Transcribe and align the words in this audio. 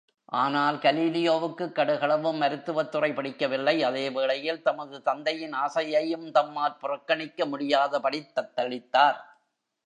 ஆனால், 0.33 0.77
கலீலியோவுக்கு 0.77 1.65
கடுகளவும் 1.69 2.39
மருத்துவத்துறை 2.39 3.09
பிடிக்கவில்லை 3.11 3.75
அதே 3.83 4.09
வேளையில் 4.09 4.61
தமது 4.61 5.01
தந்தையின் 5.01 5.55
ஆசையையும் 5.61 6.27
தம்மால் 6.31 6.79
புறக்கணிக்க 6.79 7.45
முடியாதபடித் 7.45 8.33
தத்தளித்தார்! 8.35 9.21